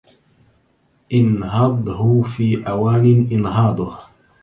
أنهضه 1.13 2.21
في 2.21 2.69
أوان 2.69 3.29
إنهاضه 3.31 3.97